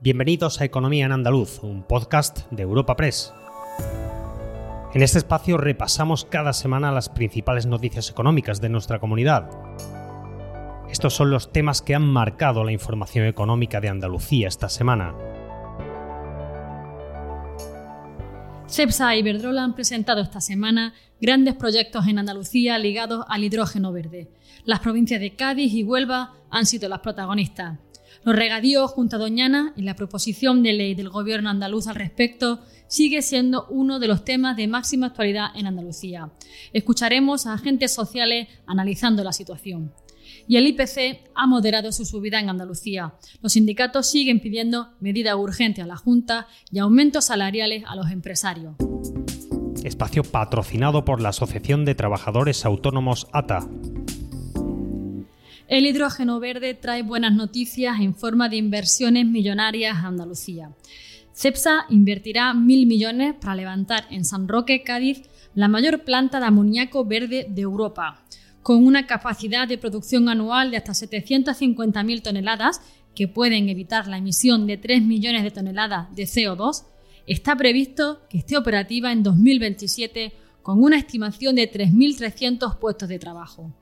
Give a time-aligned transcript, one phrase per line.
[0.00, 3.34] Bienvenidos a Economía en Andaluz, un podcast de Europa Press.
[4.94, 9.50] En este espacio repasamos cada semana las principales noticias económicas de nuestra comunidad.
[10.88, 15.16] Estos son los temas que han marcado la información económica de Andalucía esta semana.
[18.68, 24.30] CEPSA y Iberdrola han presentado esta semana grandes proyectos en Andalucía ligados al hidrógeno verde.
[24.64, 27.80] Las provincias de Cádiz y Huelva han sido las protagonistas.
[28.24, 32.60] Los regadíos junto a Doñana y la proposición de ley del gobierno andaluz al respecto
[32.88, 36.30] sigue siendo uno de los temas de máxima actualidad en Andalucía.
[36.72, 39.92] Escucharemos a agentes sociales analizando la situación.
[40.46, 43.14] Y el IPC ha moderado su subida en Andalucía.
[43.42, 48.74] Los sindicatos siguen pidiendo medidas urgentes a la Junta y aumentos salariales a los empresarios.
[49.84, 53.68] Espacio patrocinado por la Asociación de Trabajadores Autónomos ATA.
[55.68, 60.72] El hidrógeno verde trae buenas noticias en forma de inversiones millonarias a Andalucía.
[61.34, 67.04] CEPSA invertirá mil millones para levantar en San Roque, Cádiz, la mayor planta de amoníaco
[67.04, 68.24] verde de Europa,
[68.62, 72.80] con una capacidad de producción anual de hasta 750.000 toneladas,
[73.14, 76.86] que pueden evitar la emisión de 3 millones de toneladas de CO2.
[77.26, 80.32] Está previsto que esté operativa en 2027
[80.62, 83.74] con una estimación de 3.300 puestos de trabajo.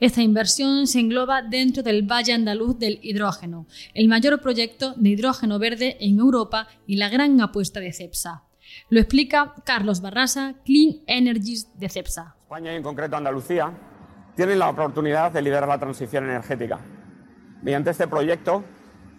[0.00, 5.58] Esta inversión se engloba dentro del Valle Andaluz del Hidrógeno, el mayor proyecto de hidrógeno
[5.58, 8.42] verde en Europa y la gran apuesta de CEPSA.
[8.88, 12.34] Lo explica Carlos Barrasa, Clean Energies de CEPSA.
[12.42, 13.72] España y en concreto Andalucía
[14.34, 16.80] tienen la oportunidad de liderar la transición energética.
[17.62, 18.64] Mediante este proyecto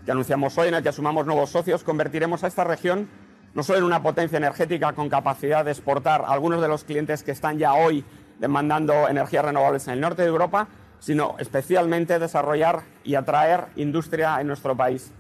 [0.04, 3.10] que anunciamos hoy, en el que sumamos nuevos socios, convertiremos a esta región
[3.54, 7.24] no solo en una potencia energética con capacidad de exportar a algunos de los clientes
[7.24, 8.04] que están ya hoy
[8.40, 10.68] demandando energías renovables en el norte de Europa,
[11.00, 15.12] sino especialmente desarrollar y atraer industria en nuestro país.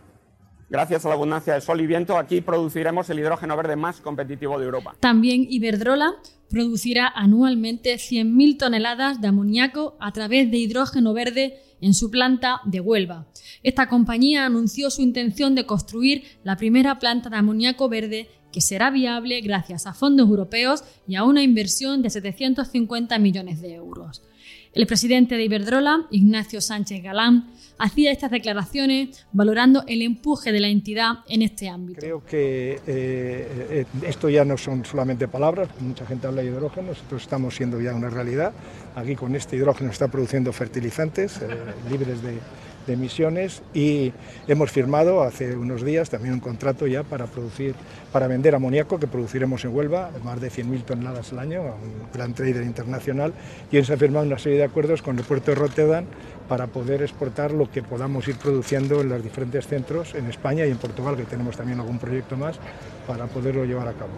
[0.67, 4.58] Gracias a la abundancia de sol y viento, aquí produciremos el hidrógeno verde más competitivo
[4.58, 4.95] de Europa.
[4.99, 6.13] También Iberdrola
[6.49, 12.80] producirá anualmente 100.000 toneladas de amoníaco a través de hidrógeno verde en su planta de
[12.80, 13.27] Huelva.
[13.61, 18.89] Esta compañía anunció su intención de construir la primera planta de amoníaco verde que será
[18.89, 24.21] viable gracias a fondos europeos y a una inversión de 750 millones de euros.
[24.71, 30.70] El presidente de Iberdrola, Ignacio Sánchez Galán, hacía estas declaraciones valorando el empuje de la
[30.70, 31.99] entidad en este ámbito.
[31.99, 36.88] Creo que eh, eh, esto ya no son solamente palabras, mucha gente habla de hidrógeno,
[36.92, 38.54] nosotros estamos siendo ya una realidad.
[38.95, 41.48] Aquí con este hidrógeno está produciendo fertilizantes eh,
[41.89, 42.39] libres de,
[42.88, 44.14] emisiones y
[44.48, 47.73] hemos firmado hace unos días también un contrato ya para producir,
[48.11, 52.36] para vender amoníaco que produciremos en Huelva, más de 100.000 toneladas al año, un gran
[52.36, 53.33] trader internacional,
[53.72, 56.06] y se ha firmado una serie de acuerdos con el puerto de Rotterdam
[56.48, 60.72] para poder exportar lo que podamos ir produciendo en los diferentes centros en España y
[60.72, 62.58] en Portugal, que tenemos también algún proyecto más
[63.08, 64.11] para poderlo llevar a cabo.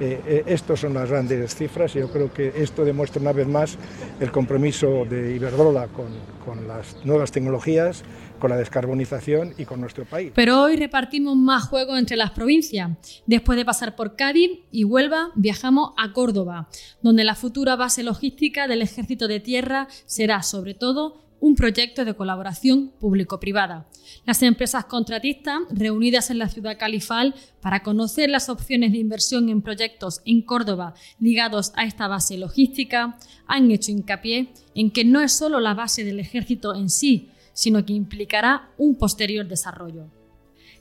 [0.00, 3.46] Eh, eh, estos son las grandes cifras y yo creo que esto demuestra una vez
[3.46, 3.76] más
[4.18, 6.08] el compromiso de Iberdrola con,
[6.44, 8.02] con las nuevas tecnologías,
[8.38, 10.32] con la descarbonización y con nuestro país.
[10.34, 12.90] Pero hoy repartimos más juego entre las provincias.
[13.26, 16.68] Después de pasar por Cádiz y Huelva, viajamos a Córdoba,
[17.02, 22.14] donde la futura base logística del Ejército de Tierra será sobre todo un proyecto de
[22.14, 23.88] colaboración público-privada.
[24.26, 29.62] Las empresas contratistas, reunidas en la ciudad califal para conocer las opciones de inversión en
[29.62, 35.32] proyectos en Córdoba ligados a esta base logística, han hecho hincapié en que no es
[35.32, 40.08] solo la base del ejército en sí, sino que implicará un posterior desarrollo.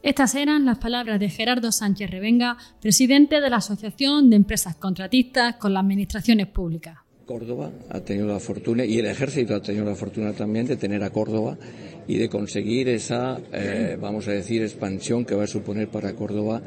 [0.01, 5.55] Estas eran las palabras de Gerardo Sánchez Revenga, presidente de la Asociación de Empresas Contratistas
[5.55, 6.99] con las Administraciones Públicas.
[7.29, 11.03] Córdoba ha tenido la fortuna, y el ejército ha tenido la fortuna también de tener
[11.03, 11.59] a Córdoba
[12.07, 16.59] y de conseguir esa, eh, vamos a decir, expansión que va a suponer para Córdoba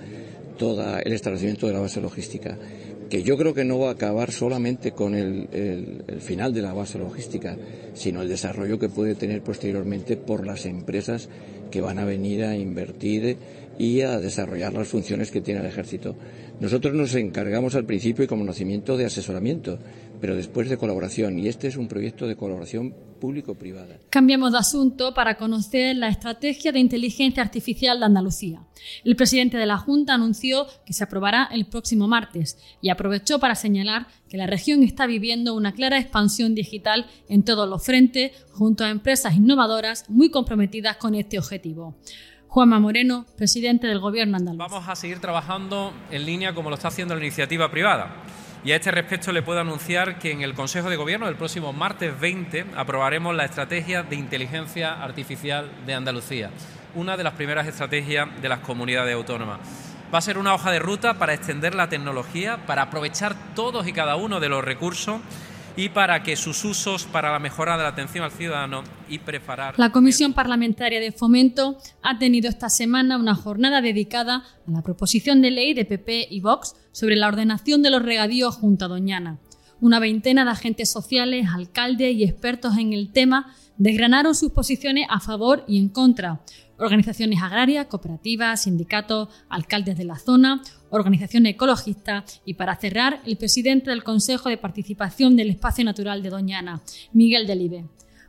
[0.57, 2.57] todo el establecimiento de la base logística
[3.13, 6.99] que yo creo que no va a acabar solamente con el, final de la base
[6.99, 7.59] logística,
[7.93, 11.29] sino el desarrollo que puede tener posteriormente por las empresas
[11.71, 13.37] que van a venir a invertir
[13.79, 16.17] y a desarrollar las funciones que tiene el ejército.
[16.59, 19.79] Nosotros nos encargamos al principio y con conocimiento de asesoramiento,
[20.23, 23.99] pero después de colaboración, y este es un proyecto de colaboración público-privada.
[24.09, 28.61] Cambiamos de asunto para conocer la estrategia de inteligencia artificial de Andalucía.
[29.03, 33.57] El presidente de la Junta anunció que se aprobará el próximo martes y aprovechó para
[33.57, 38.85] señalar que la región está viviendo una clara expansión digital en todos los frentes, junto
[38.85, 41.97] a empresas innovadoras muy comprometidas con este objetivo.
[42.47, 44.59] Juanma Moreno, presidente del Gobierno andaluz.
[44.59, 48.23] Vamos a seguir trabajando en línea como lo está haciendo la iniciativa privada.
[48.65, 51.73] Y a este respecto le puedo anunciar que en el Consejo de Gobierno del próximo
[51.73, 56.51] martes 20 aprobaremos la estrategia de inteligencia artificial de Andalucía.
[56.95, 59.61] una de las primeras estrategias de las comunidades autónomas.
[60.15, 63.95] Va a ser una hoja de ruta para extender la tecnología, para aprovechar todos y
[63.95, 65.23] cada uno de los recursos
[65.77, 69.75] y para que sus usos para la mejora de la atención al ciudadano y preparar.
[69.79, 75.41] La Comisión Parlamentaria de Fomento ha tenido esta semana una jornada dedicada a la proposición
[75.41, 79.39] de ley de PP y Vox sobre la ordenación de los regadíos junto a Doñana.
[79.81, 85.19] Una veintena de agentes sociales, alcaldes y expertos en el tema desgranaron sus posiciones a
[85.19, 86.41] favor y en contra.
[86.83, 93.91] Organizaciones agrarias, cooperativas, sindicatos, alcaldes de la zona, organizaciones ecologistas y para cerrar, el presidente
[93.91, 96.83] del Consejo de Participación del Espacio Natural de Doñana,
[97.13, 97.85] Miguel Delibe.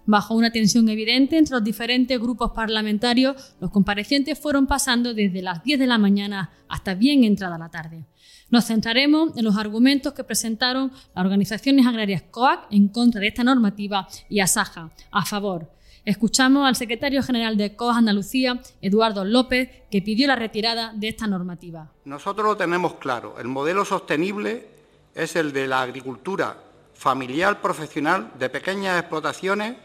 [0.05, 5.63] Bajo una tensión evidente entre los diferentes grupos parlamentarios, los comparecientes fueron pasando desde las
[5.63, 8.05] 10 de la mañana hasta bien entrada la tarde.
[8.51, 13.43] Nos centraremos en los argumentos que presentaron las organizaciones agrarias COAC en contra de esta
[13.43, 15.71] normativa y ASAJA a favor.
[16.05, 21.27] Escuchamos al secretario general de COAC Andalucía, Eduardo López, que pidió la retirada de esta
[21.27, 21.91] normativa.
[22.03, 23.35] Nosotros lo tenemos claro.
[23.39, 24.67] El modelo sostenible
[25.15, 26.57] es el de la agricultura
[26.93, 29.77] familiar profesional de pequeñas explotaciones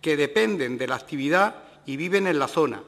[0.00, 1.54] que dependen de la actividad
[1.86, 2.82] y viven en la zona,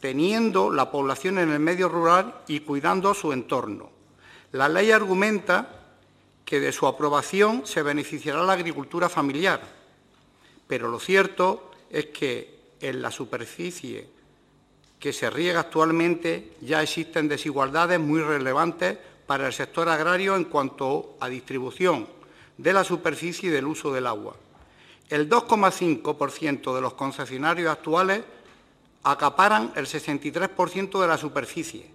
[0.00, 3.90] teniendo la población en el medio rural y cuidando su entorno.
[4.52, 5.68] La ley argumenta
[6.46, 9.83] que de su aprobación se beneficiará la agricultura familiar,
[10.66, 14.08] pero lo cierto es que en la superficie
[14.98, 21.16] que se riega actualmente ya existen desigualdades muy relevantes para el sector agrario en cuanto
[21.20, 22.06] a distribución
[22.56, 24.36] de la superficie y del uso del agua.
[25.08, 28.22] El 2,5% de los concesionarios actuales
[29.02, 31.93] acaparan el 63% de la superficie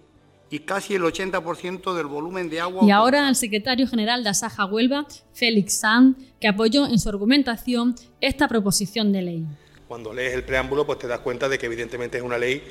[0.50, 2.84] y casi el 80% del volumen de agua.
[2.84, 7.94] Y ahora el secretario general de Asaja Huelva, Félix Sanz, que apoyó en su argumentación
[8.20, 9.46] esta proposición de ley.
[9.86, 12.62] Cuando lees el preámbulo, pues te das cuenta de que evidentemente es una ley,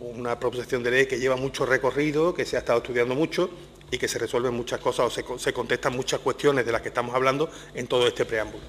[0.00, 3.48] una proposición de ley que lleva mucho recorrido, que se ha estado estudiando mucho
[3.92, 6.88] y que se resuelven muchas cosas o se, se contestan muchas cuestiones de las que
[6.88, 8.64] estamos hablando en todo este preámbulo.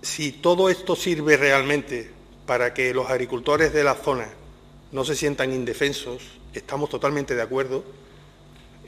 [0.00, 2.10] Si todo esto sirve realmente
[2.46, 4.28] para que los agricultores de la zona
[4.92, 6.22] no se sientan indefensos,
[6.52, 7.84] estamos totalmente de acuerdo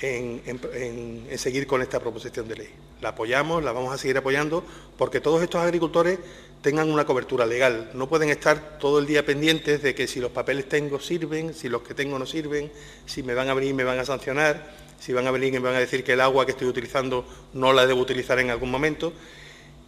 [0.01, 2.69] en, seguir con esta proposición de ley.
[3.01, 4.65] La apoyamos, la vamos a seguir apoyando,
[4.97, 6.19] porque todos estos agricultores
[6.63, 7.91] tengan una cobertura legal.
[7.95, 11.69] No pueden estar todo el día pendientes de que si los papeles tengo sirven, si
[11.69, 12.71] los que tengo no sirven,
[13.07, 15.75] si me van a venir me van a sancionar, si van a venir me van
[15.75, 17.25] a decir que el agua que estoy utilizando
[17.55, 19.13] no la debo utilizar en algún momento.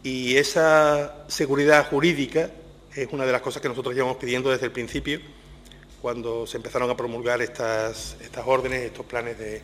[0.03, 2.51] Y esa seguridad jurídica
[2.95, 5.21] es una de las cosas que nosotros llevamos pidiendo desde el principio,
[6.01, 9.63] cuando se empezaron a promulgar estas, estas órdenes, estos planes de,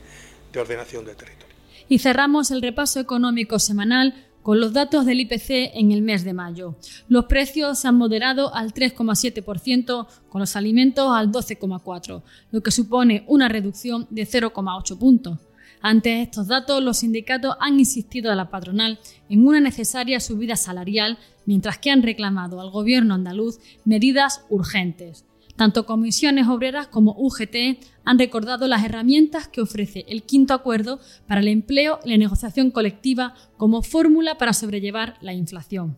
[0.52, 1.54] de ordenación del territorio.
[1.88, 6.32] Y cerramos el repaso económico semanal con los datos del IPC en el mes de
[6.32, 6.76] mayo.
[7.08, 12.22] Los precios se han moderado al 3,7%, con los alimentos al 12,4%,
[12.52, 15.40] lo que supone una reducción de 0,8 puntos.
[15.82, 21.18] Ante estos datos, los sindicatos han insistido a la patronal en una necesaria subida salarial,
[21.44, 25.25] mientras que han reclamado al gobierno andaluz medidas urgentes.
[25.56, 31.40] Tanto comisiones obreras como UGT han recordado las herramientas que ofrece el quinto acuerdo para
[31.40, 35.96] el empleo y la negociación colectiva como fórmula para sobrellevar la inflación.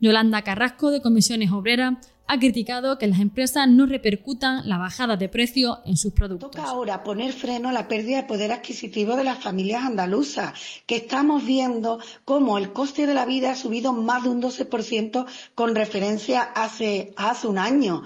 [0.00, 1.94] Yolanda Carrasco, de Comisiones Obreras,
[2.28, 6.50] ha criticado que las empresas no repercutan la bajada de precio en sus productos.
[6.52, 10.54] Toca ahora poner freno a la pérdida de poder adquisitivo de las familias andaluzas,
[10.86, 15.26] que estamos viendo cómo el coste de la vida ha subido más de un 12%
[15.54, 18.02] con referencia hace, hace un año.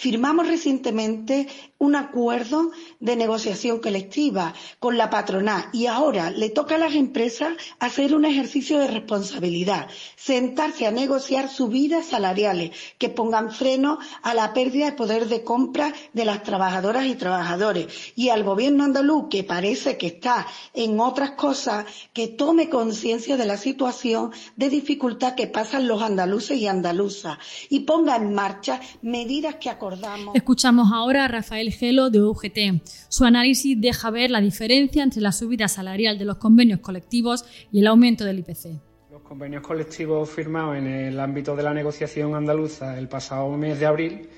[0.00, 1.46] Firmamos recientemente
[1.80, 2.70] un acuerdo
[3.00, 5.64] de negociación colectiva con la patronal.
[5.72, 11.48] Y ahora le toca a las empresas hacer un ejercicio de responsabilidad, sentarse a negociar
[11.48, 17.06] subidas salariales que pongan freno a la pérdida de poder de compra de las trabajadoras
[17.06, 17.86] y trabajadores.
[18.14, 23.46] Y al gobierno andaluz que parece que está en otras cosas que tome conciencia de
[23.46, 27.38] la situación de dificultad que pasan los andaluces y andaluzas.
[27.70, 30.34] Y ponga en marcha medidas que acordamos.
[30.34, 32.82] Escuchamos ahora a Rafael Gelo de UGT.
[33.08, 37.80] Su análisis deja ver la diferencia entre la subida salarial de los convenios colectivos y
[37.80, 38.80] el aumento del IPC.
[39.10, 43.86] Los convenios colectivos firmados en el ámbito de la negociación andaluza el pasado mes de
[43.86, 44.28] abril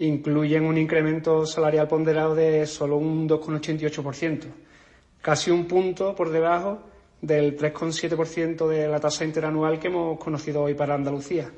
[0.00, 4.46] incluyen un incremento salarial ponderado de solo un 2,88%,
[5.20, 6.80] casi un punto por debajo
[7.20, 11.50] del 3,7% de la tasa interanual que hemos conocido hoy para Andalucía.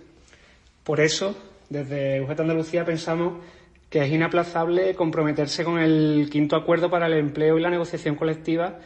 [0.83, 1.37] Por eso,
[1.69, 3.35] desde UGT Andalucía pensamos
[3.93, 8.79] que es inaplazable comprometerse con el quinto acuerdo para el empleo y la negociación colectiva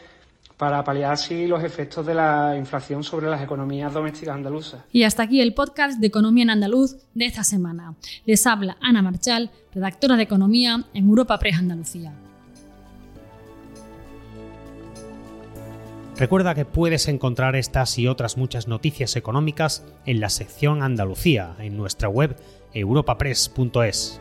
[0.57, 4.83] para paliar así los efectos de la inflación sobre las economías domésticas andaluzas.
[4.91, 7.95] Y hasta aquí el podcast de Economía en Andaluz de esta semana.
[8.25, 12.13] Les habla Ana Marchal, redactora de Economía en Europa Press Andalucía.
[16.17, 21.77] Recuerda que puedes encontrar estas y otras muchas noticias económicas en la sección Andalucía en
[21.77, 22.35] nuestra web
[22.73, 24.21] europapress.es.